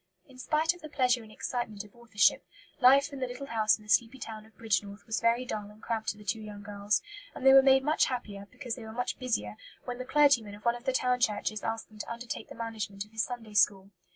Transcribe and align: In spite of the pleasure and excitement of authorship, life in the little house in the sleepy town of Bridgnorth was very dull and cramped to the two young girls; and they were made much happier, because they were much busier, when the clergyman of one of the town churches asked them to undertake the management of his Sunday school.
In 0.27 0.39
spite 0.39 0.73
of 0.73 0.81
the 0.81 0.89
pleasure 0.89 1.21
and 1.21 1.31
excitement 1.31 1.83
of 1.83 1.95
authorship, 1.95 2.43
life 2.79 3.13
in 3.13 3.19
the 3.19 3.27
little 3.27 3.45
house 3.45 3.77
in 3.77 3.83
the 3.83 3.87
sleepy 3.91 4.17
town 4.17 4.47
of 4.47 4.57
Bridgnorth 4.57 5.05
was 5.05 5.21
very 5.21 5.45
dull 5.45 5.69
and 5.69 5.79
cramped 5.79 6.09
to 6.09 6.17
the 6.17 6.23
two 6.25 6.41
young 6.41 6.63
girls; 6.63 7.03
and 7.35 7.45
they 7.45 7.53
were 7.53 7.61
made 7.61 7.83
much 7.83 8.05
happier, 8.05 8.47
because 8.49 8.73
they 8.73 8.81
were 8.83 8.93
much 8.93 9.19
busier, 9.19 9.57
when 9.85 9.99
the 9.99 10.03
clergyman 10.05 10.55
of 10.55 10.65
one 10.65 10.73
of 10.75 10.85
the 10.85 10.91
town 10.91 11.19
churches 11.19 11.61
asked 11.61 11.89
them 11.89 11.99
to 11.99 12.11
undertake 12.11 12.49
the 12.49 12.55
management 12.55 13.05
of 13.05 13.11
his 13.11 13.21
Sunday 13.21 13.53
school. 13.53 13.91